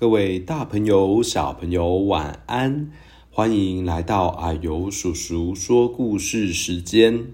[0.00, 2.90] 各位大朋友、小朋友，晚安！
[3.28, 7.26] 欢迎来到啊呦叔叔说故事时间。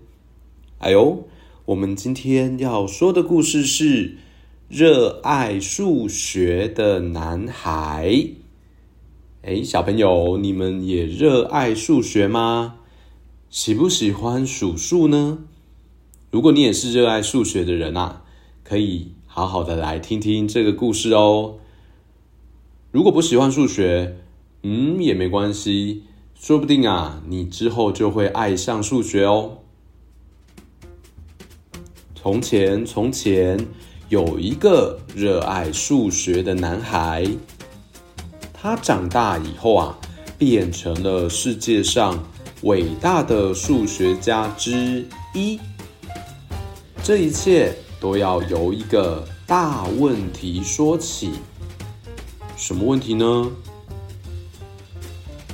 [0.78, 1.28] 哎呦，
[1.66, 4.08] 我们今天要说的故事是
[4.68, 8.10] 《热爱数学的男孩》。
[9.42, 12.80] 哎，小朋友，你们也热爱数学吗？
[13.48, 15.38] 喜不喜欢数数呢？
[16.32, 18.24] 如果你也是热爱数学的人啊，
[18.64, 21.58] 可以好好的来听听这个故事哦。
[22.92, 24.16] 如果不喜欢数学，
[24.62, 26.04] 嗯，也没关系，
[26.34, 29.58] 说不定啊，你之后就会爱上数学哦。
[32.14, 33.66] 从前，从前
[34.08, 37.26] 有一个热爱数学的男孩，
[38.52, 39.98] 他长大以后啊，
[40.38, 42.18] 变成了世界上
[42.62, 45.60] 伟大的数学家之一。
[47.02, 51.32] 这一切都要由一个大问题说起。
[52.56, 53.50] 什么问题呢？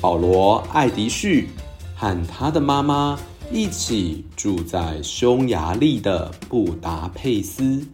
[0.01, 1.49] 保罗·爱迪旭
[1.97, 3.19] 和他的妈妈
[3.53, 7.85] 一起住在匈牙利的布达佩斯。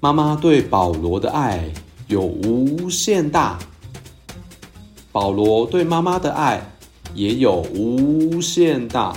[0.00, 1.72] 妈妈对保罗的爱
[2.08, 3.58] 有无限大，
[5.10, 6.62] 保罗对妈妈的爱
[7.14, 9.14] 也有无限大。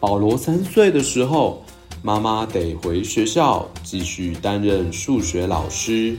[0.00, 1.62] 保罗三岁的时候，
[2.02, 6.16] 妈妈得回学校继续担任数学老师。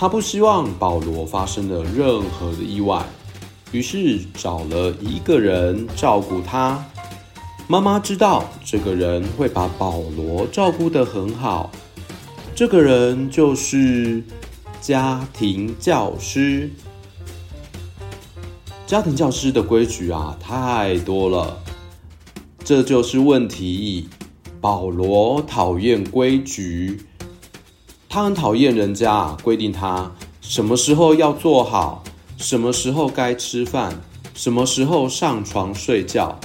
[0.00, 3.04] 他不希望保罗发生了任何的意外，
[3.70, 6.82] 于是找了一个人照顾他。
[7.68, 11.70] 妈妈知道这个人会把保罗照顾得很好，
[12.54, 14.24] 这个人就是
[14.80, 16.70] 家庭教师。
[18.86, 21.60] 家庭教师的规矩啊，太多了，
[22.64, 24.08] 这就是问题。
[24.62, 27.02] 保罗讨厌规矩。
[28.12, 30.10] 他很讨厌人家规定他
[30.40, 32.02] 什么时候要做好，
[32.36, 33.94] 什么时候该吃饭，
[34.34, 36.36] 什么时候上床睡觉。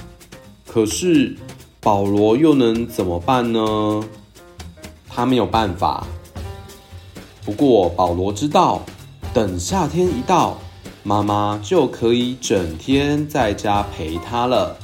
[0.68, 1.36] 可是
[1.82, 4.04] 保罗又能怎么办呢？
[5.10, 6.06] 他没有办法。
[7.44, 8.84] 不过保罗知道，
[9.34, 10.60] 等夏天一到，
[11.02, 14.78] 妈妈就可以整天在家陪他了，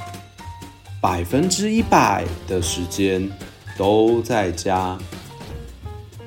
[1.00, 3.30] 百分之一百的时间
[3.78, 4.98] 都在家。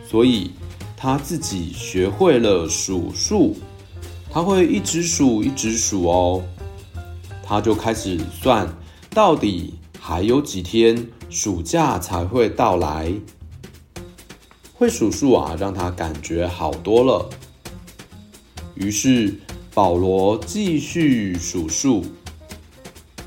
[0.08, 0.52] 所以
[0.96, 3.56] 他自己学会了数数，
[4.30, 6.44] 他会一直数一直数哦。
[7.44, 8.68] 他就开始算，
[9.10, 13.14] 到底还有几天暑假才会到来。
[14.74, 17.30] 会数数啊，让他感觉好多了。
[18.76, 19.34] 于是
[19.74, 22.04] 保罗继续数数，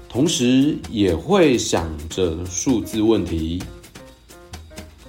[0.08, 3.62] 同时也会想着数字问题。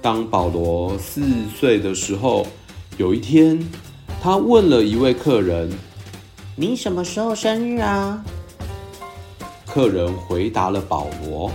[0.02, 1.22] 当保罗四
[1.54, 2.46] 岁的时候，
[2.96, 3.62] 有一天，
[4.22, 5.70] 他问了一位客人
[6.56, 8.24] ：“你什么时候生日啊？”
[9.68, 11.50] 客人回答了保罗：“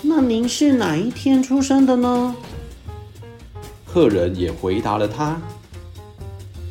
[0.00, 2.36] 那您是哪一天出生的呢？”
[3.84, 5.36] 客人也回答了他：“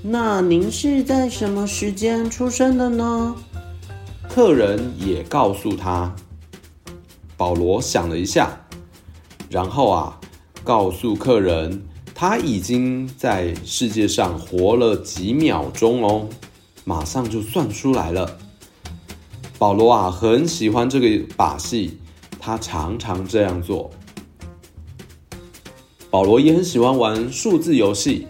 [0.02, 3.36] 那您是在什么时间出生的呢？”
[4.34, 6.16] 客人也告诉他。
[7.36, 8.58] 保罗想了一下，
[9.50, 10.18] 然后啊。
[10.64, 11.84] 告诉客人，
[12.16, 16.30] 他已经在世界上活了几秒钟哦，
[16.86, 18.38] 马上就算出来了。
[19.58, 21.98] 保罗啊，很喜欢这个把戏，
[22.40, 23.92] 他常常这样做。
[26.10, 28.28] 保罗也很喜欢玩数字游戏，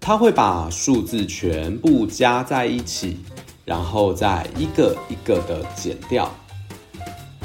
[0.00, 3.16] 他会把数字全部加在一起，
[3.64, 6.30] 然后再一个一个的减掉。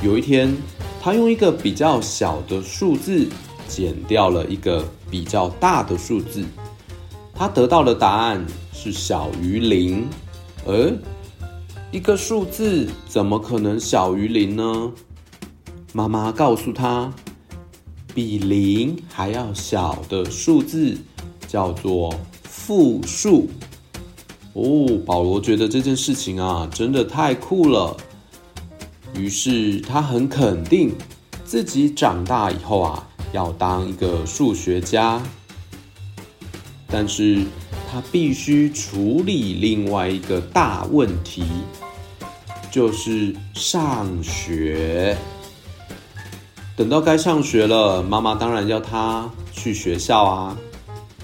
[0.01, 0.53] 有一天，
[1.01, 3.29] 他用一个比较小的数字。
[3.69, 6.43] 减掉了一个比较大的数字，
[7.35, 8.43] 他得到的答案
[8.73, 10.07] 是小于零。
[10.65, 10.91] 而
[11.91, 14.91] 一个数字怎么可能小于零呢？
[15.93, 17.13] 妈妈告诉他，
[18.13, 20.97] 比零还要小的数字
[21.47, 22.13] 叫做
[22.43, 23.47] 负数。
[24.53, 27.95] 哦，保罗觉得这件事情啊，真的太酷了。
[29.15, 30.93] 于是他很肯定
[31.45, 33.08] 自己长大以后啊。
[33.31, 35.21] 要当一个数学家，
[36.87, 37.43] 但是
[37.91, 41.43] 他必须处理另外一个大问题，
[42.71, 45.17] 就是上学。
[46.75, 50.57] 等到该上学了，妈妈当然要他去学校啊。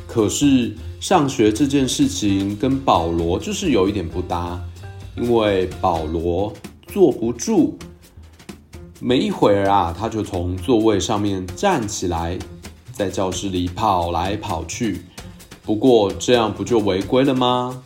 [0.05, 4.61] 可是上学这件事情跟保罗就是有一点不搭，
[5.15, 6.53] 因为保罗
[6.87, 7.77] 坐不住。
[8.99, 12.39] 没一会儿啊，他就从座位上面站起来，
[12.91, 15.05] 在教室里跑来跑去，
[15.63, 17.83] 不过这样不就违规了吗？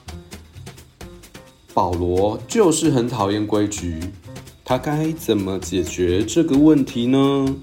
[1.74, 4.00] 保罗就是很讨厌规矩，
[4.64, 7.56] 他该怎么解决这个问题呢？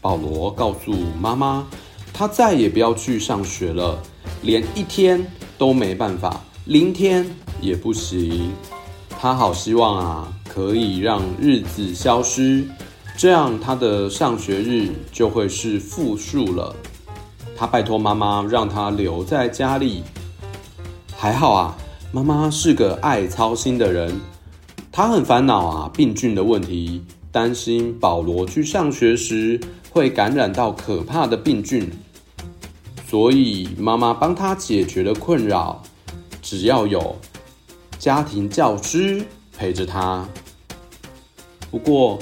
[0.00, 1.66] 保罗告诉妈妈，
[2.12, 4.00] 他再也不要去上学了，
[4.42, 5.26] 连一天
[5.58, 7.26] 都没办法，零天
[7.60, 8.52] 也不行。
[9.20, 12.64] 他好希望啊，可以让日子消失，
[13.16, 16.74] 这样他的上学日就会是负数了。
[17.56, 20.02] 他拜托妈妈让他留在家里。
[21.16, 21.76] 还好啊，
[22.12, 24.14] 妈妈是个爱操心的人，
[24.92, 29.60] 她很烦恼啊病菌的问题，担心保罗去上学时
[29.90, 31.90] 会感染到可怕的病菌，
[33.06, 35.82] 所以妈妈帮他解决了困扰。
[36.40, 37.16] 只要有
[37.98, 39.22] 家庭教师
[39.58, 40.26] 陪着他。
[41.70, 42.18] 不过，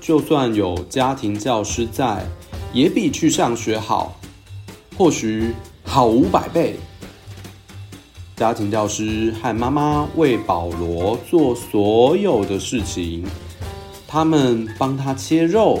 [0.00, 2.26] 就算有家庭教师在，
[2.72, 4.18] 也比去上学好。
[4.96, 5.54] 或许
[5.84, 6.76] 好五百倍。
[8.34, 13.24] 家庭教师和妈妈为保罗做所有的事情，
[14.08, 15.80] 他们帮他切肉，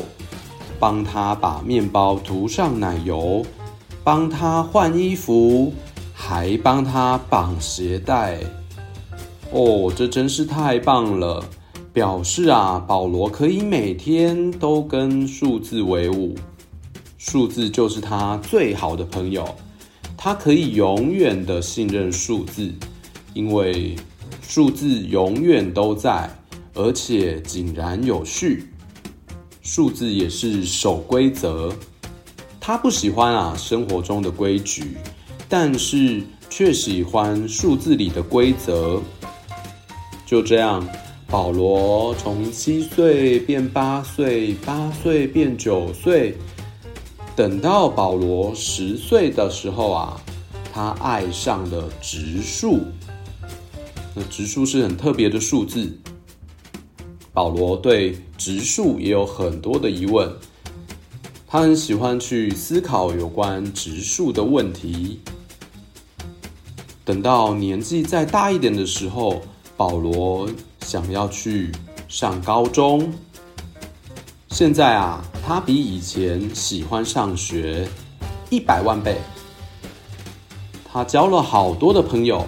[0.78, 3.44] 帮他把面包涂上奶油，
[4.04, 5.72] 帮他换衣服，
[6.14, 8.38] 还帮他绑鞋带。
[9.50, 11.42] 哦，这真是太棒了！
[11.92, 16.34] 表示啊，保罗可以每天都跟数字为伍。
[17.16, 19.48] 数字就是他最好的朋友，
[20.16, 22.70] 他可以永远的信任数字，
[23.34, 23.96] 因为
[24.42, 26.30] 数字永远都在，
[26.74, 28.70] 而且井然有序。
[29.62, 31.72] 数字也是守规则，
[32.60, 34.96] 他不喜欢啊生活中的规矩，
[35.48, 39.02] 但是却喜欢数字里的规则。
[40.28, 40.86] 就这样，
[41.26, 46.36] 保罗从七岁变八岁，八岁变九岁。
[47.34, 50.20] 等到保罗十岁的时候啊，
[50.70, 52.80] 他爱上了植树。
[54.14, 55.90] 那植树是很特别的数字。
[57.32, 60.30] 保罗对植树也有很多的疑问，
[61.46, 65.20] 他很喜欢去思考有关植树的问题。
[67.02, 69.40] 等到年纪再大一点的时候，
[69.78, 70.48] 保罗
[70.80, 71.70] 想要去
[72.08, 73.10] 上高中。
[74.50, 77.86] 现在啊，他比以前喜欢上学
[78.50, 79.18] 一百万倍。
[80.90, 82.44] 他交了好多的朋友，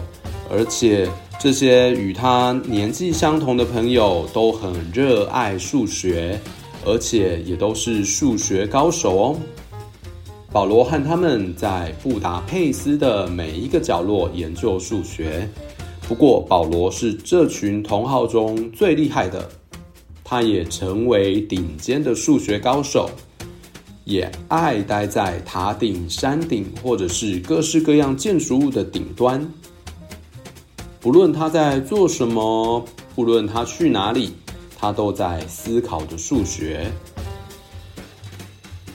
[0.51, 6.41] 而且这些与他年纪相同的朋友都很热爱数学，
[6.85, 9.37] 而且也都是数学高手哦。
[10.51, 15.49] 保罗和他们在布达佩斯的每一个角落研究数学，
[16.11, 19.49] 不过保罗是这群同好中最厉害的。
[20.25, 23.09] 他也成为顶尖的数学高手，
[24.05, 29.49] 也爱待在塔顶、山顶，或者是各式各样建筑物的顶端。
[30.99, 32.85] 不论他在做什么，
[33.15, 34.33] 不论他去哪里，
[34.77, 36.91] 他都在思考着数学。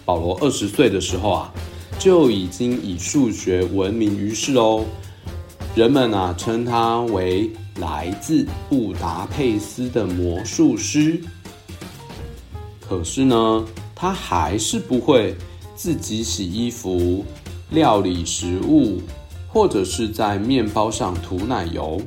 [0.04, 1.54] 保罗二十岁的时候啊，
[1.98, 4.84] 就已经以数学闻名于世哦。
[5.76, 7.52] 人们啊，称他为。
[7.82, 11.22] 来自布达佩斯的魔术师，
[12.80, 15.36] 可是呢，他还是不会
[15.76, 17.26] 自己洗衣服、
[17.72, 19.02] 料理食物，
[19.50, 22.00] 或者是在面包上涂奶油。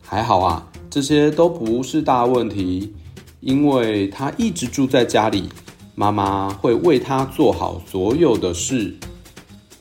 [0.00, 2.94] 还好啊，这些都不是大问题，
[3.40, 5.50] 因为他一直住在家里，
[5.94, 8.96] 妈妈会为他做好所有的事，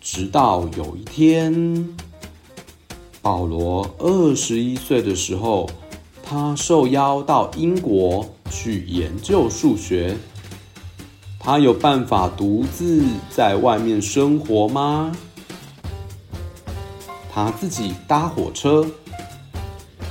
[0.01, 1.87] 直到有一天。
[3.21, 5.69] 保罗二十一岁的时候，
[6.23, 10.17] 他受邀到英国去研究数学。
[11.39, 15.11] 他有办法独自在外面生活吗？
[17.31, 18.85] 他自己搭火车，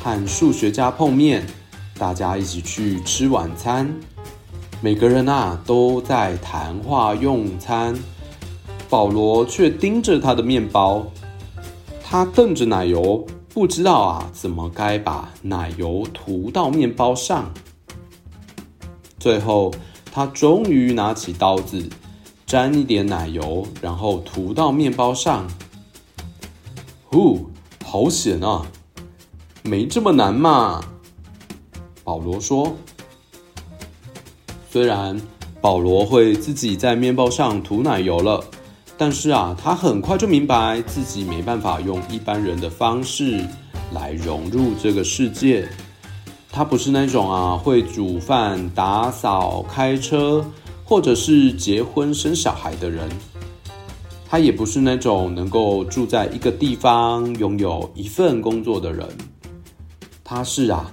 [0.02, 1.44] 和数学家碰面，
[1.98, 3.92] 大家一起去吃晚餐。
[4.80, 7.94] 每个人啊都在谈话用餐，
[8.88, 11.04] 保罗却盯着他的面包。
[12.10, 13.24] 他瞪着奶油，
[13.54, 17.54] 不知道啊，怎么该把奶油涂到面包上。
[19.20, 19.72] 最后，
[20.10, 21.88] 他终于拿起刀子，
[22.44, 25.46] 沾一点奶油，然后涂到面包上。
[27.04, 27.48] 呼，
[27.84, 28.66] 好险啊！
[29.62, 30.82] 没这么难嘛。
[32.02, 32.74] 保罗说。
[34.68, 35.16] 虽然
[35.60, 38.42] 保罗会自己在面包上涂奶油了。
[39.00, 43.42] 但是啊，他很快就明白自己没办法用一般人的方式
[43.94, 45.66] 来融入这个世界。
[46.52, 50.44] 他不是那种啊会煮饭、打扫、开车，
[50.84, 53.08] 或者是结婚生小孩的人。
[54.28, 59.08] 他也不是那种能够住在一个地方、拥有一份工作的人。
[60.22, 60.92] 他是啊，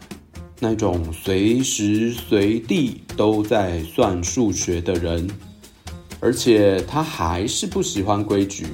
[0.62, 5.30] 那种随时随地都在算数学的人，
[6.20, 8.68] 而且他还是不喜欢规矩。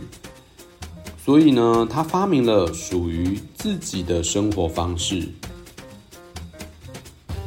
[1.23, 5.27] 所以呢，他发明了属于自己的生活方式。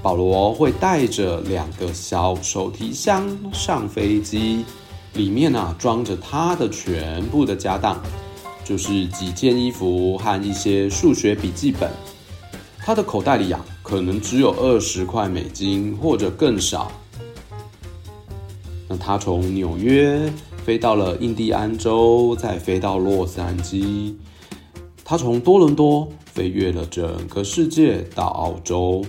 [0.02, 4.64] 保罗会带着两个小手提箱上飞机。
[5.14, 7.98] 里面啊，装着他的全部的家当，
[8.62, 11.90] 就是几件衣服和一些数学笔记本。
[12.78, 16.92] 他的口袋里啊，可能只有二十块美金或者更少。
[18.98, 20.32] 他从纽约
[20.64, 24.14] 飞到了印第安州，再飞到洛杉矶。
[25.04, 29.04] 他从多伦多飞越了整个世界到澳洲。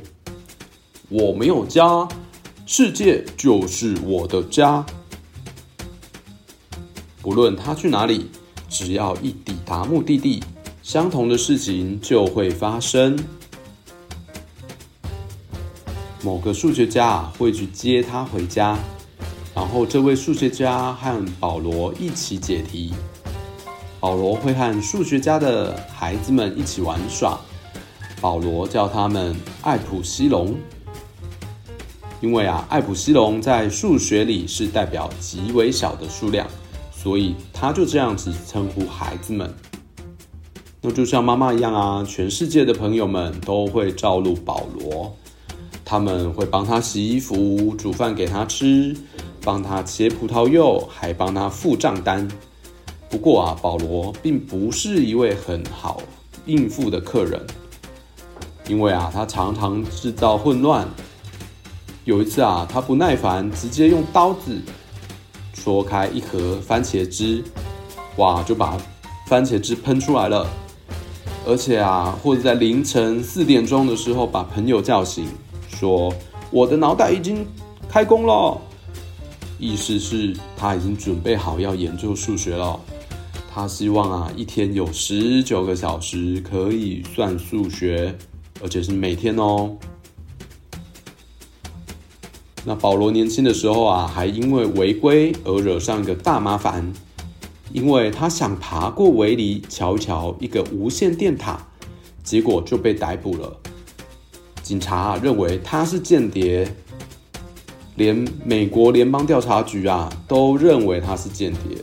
[1.09, 2.07] 我没有家，
[2.65, 4.85] 世界就是我的家。
[7.21, 8.29] 不论他去哪里，
[8.69, 10.43] 只要一抵达目的地，
[10.83, 13.17] 相同的事情就会发生。
[16.23, 18.77] 某个数学家会去接他回家，
[19.57, 22.93] 然后这位数学家和保罗一起解题。
[23.99, 27.39] 保罗会和数学家的孩子们一起玩耍。
[28.21, 30.53] 保罗叫他们艾普西龙，
[32.21, 36.47] 因为啊，艾普西龙在数学里是代表极为小的数量。
[36.91, 39.51] 所以他就这样子称呼孩子们，
[40.81, 45.11] 那就像妈妈一样啊，全世界的朋友们都会照顾保罗，
[45.83, 48.95] 他们会帮他洗衣服、煮饭给他吃，
[49.47, 52.27] 帮他切葡萄柚，还帮他付账单。
[53.09, 56.01] 不过啊，保罗并不是一位很好
[56.45, 57.39] 应付的客人，
[58.67, 60.85] 因为啊，他常常制造混乱。
[62.03, 64.59] 有一次啊，他不耐烦，直接用刀子。
[65.53, 67.41] 戳开一盒番茄汁，
[68.17, 68.77] 哇，就把
[69.27, 70.45] 番茄汁喷出来了。
[71.45, 75.25] 而且啊，或者在凌晨四点钟的时候把朋友叫醒，
[75.69, 76.13] 说
[76.51, 77.47] 我的脑袋已经
[77.87, 78.59] 开工了。
[79.59, 82.79] 意思是他已经准备好要研究数学了。
[83.51, 88.15] 他希望啊，一天有十九个小时可以算数学，
[88.61, 89.75] 而且是每天哦。
[92.63, 96.85] 那保罗年轻的时候啊，还因为违规而惹上一个大麻烦，
[97.71, 101.65] 因为他想爬过围篱，瞧一瞧一个无线电塔，
[102.23, 103.57] 结果就被逮捕了。
[104.61, 106.69] 警察认为他是间谍，
[107.97, 111.77] 连美国联邦调查局啊都认为他是间谍，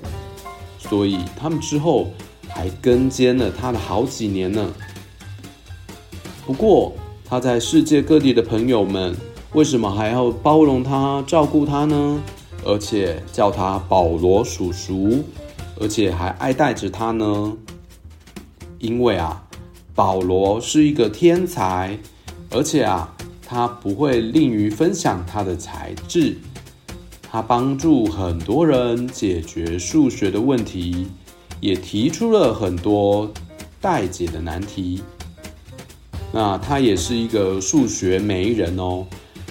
[0.78, 2.08] 所以他们之后
[2.48, 4.72] 还跟监了他的好几年呢。
[6.46, 6.94] 不过
[7.28, 9.14] 他在世界各地的朋友们。
[9.54, 12.20] 为什么还要包容他、照顾他呢？
[12.64, 15.22] 而且叫他保罗叔叔，
[15.80, 17.56] 而且还爱戴着他呢？
[18.80, 19.40] 因为啊，
[19.94, 21.96] 保罗是一个天才，
[22.50, 23.13] 而且啊，
[23.46, 26.36] 他不会吝于分享他的才智。
[27.22, 31.08] 他帮助很多人解决数学的问题，
[31.60, 33.32] 也提出了很多
[33.80, 35.02] 待解的难题。
[36.32, 39.04] 那他也是一个数学媒人哦。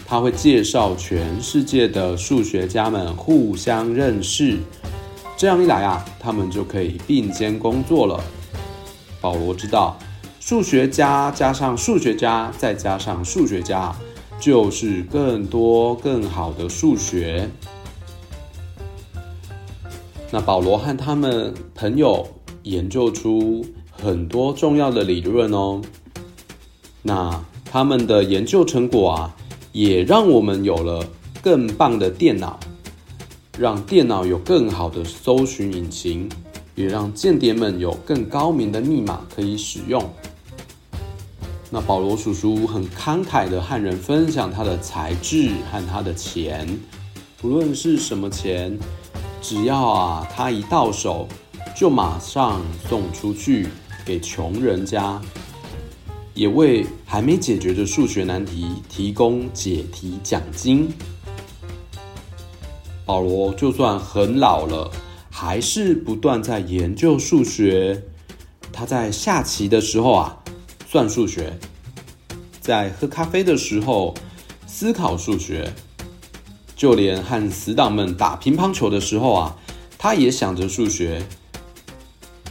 [0.06, 4.60] 他会介绍全世界的数学家们互相认识，
[5.36, 8.24] 这样一来啊，他们就可以并肩工作了。
[9.20, 9.98] 保罗知道，
[10.46, 13.96] 数学家加上数学家再加上数学家，
[14.42, 17.50] 就是更多更好的数学。
[20.30, 22.28] 那保罗和他们朋友
[22.64, 25.82] 研究出很多重要的理论哦。
[27.02, 29.36] 那他们的研究成果啊。
[29.72, 31.04] 也让我们有了
[31.42, 32.60] 更棒的电脑，
[33.58, 36.30] 让电脑有更好的搜寻引擎，
[36.76, 40.04] 也让间谍们有更高明的密码可以使用。
[41.74, 46.68] 那保罗叔叔很慷慨的和人分享他的才智和他的钱，
[47.42, 48.77] 不论是什么钱，
[49.42, 51.27] 只要啊他一到手，
[51.75, 53.68] 就马上送出去
[54.06, 55.20] 给穷人家。
[56.36, 60.88] 也为还没解决的数学难题提供解题奖金。
[63.03, 64.92] 保罗就算很老了，
[65.32, 68.03] 还是不断在研究数学。
[68.72, 70.38] 他在下棋的时候啊，
[70.94, 71.46] 算数学；
[72.62, 74.14] 在喝咖啡的时候，
[74.68, 75.68] 思考数学；
[76.76, 79.58] 就连和死党们打乒乓球的时候啊，
[79.98, 81.24] 他也想着数学。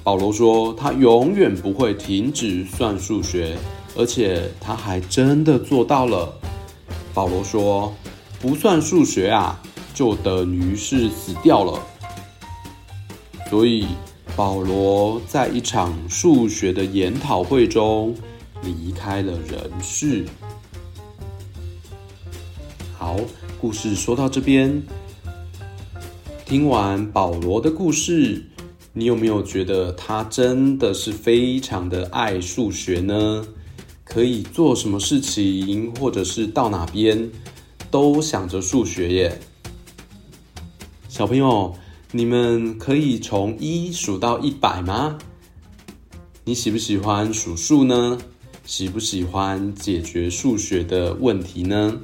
[0.02, 3.56] 保罗说：“他永远不会停止算数学，
[3.96, 6.36] 而且他还真的做到了。”
[7.14, 7.94] 保罗说
[8.42, 9.62] ：“不算数学啊，
[9.94, 11.80] 就等于是死掉了。”
[13.48, 13.86] 所以
[14.34, 18.12] 保罗在一场数学的研讨会中
[18.62, 20.24] 离开了人世。
[22.96, 23.18] 好，
[23.60, 24.82] 故事说到这边，
[26.46, 28.46] 听完保罗的故事，
[28.92, 33.44] 你有没有觉得他真的是非常的爱数学呢？
[34.04, 37.30] 可以做什么事情，或者是到哪边，
[37.90, 39.40] 都想着数学耶。
[41.08, 41.74] 小朋友，
[42.10, 45.18] 你们可以从一数到一百吗？
[46.44, 48.18] 你喜不喜欢数数呢？
[48.64, 52.00] 喜不喜欢解决数学的问题呢？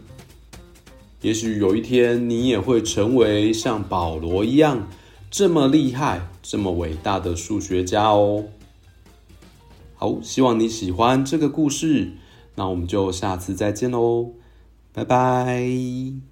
[1.21, 4.89] 也许有一天你也会成为像保罗一样
[5.31, 8.45] 这么厉害、这么伟大的数学家哦。
[9.95, 12.13] 好，希望你喜欢这个故事，
[12.55, 14.33] 那我们就下次再见喽，
[14.93, 16.28] 拜拜。